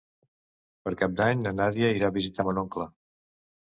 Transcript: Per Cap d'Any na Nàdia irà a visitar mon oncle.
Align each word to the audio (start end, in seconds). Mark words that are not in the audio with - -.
Per 0.87 0.93
Cap 1.01 1.13
d'Any 1.21 1.43
na 1.47 1.53
Nàdia 1.59 1.93
irà 1.99 2.09
a 2.13 2.17
visitar 2.19 2.47
mon 2.49 2.63
oncle. 2.67 2.89